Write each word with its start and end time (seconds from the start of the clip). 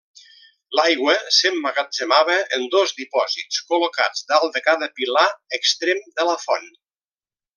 L'aigua 0.77 1.13
s'emmagatzemava 1.39 2.37
en 2.57 2.65
dos 2.77 2.95
dipòsits 3.01 3.61
col·locats 3.73 4.25
dalt 4.33 4.57
de 4.57 4.65
cada 4.69 4.89
pilar 5.01 5.29
extrem 5.59 6.03
de 6.21 6.31
la 6.31 6.37
font. 6.49 6.67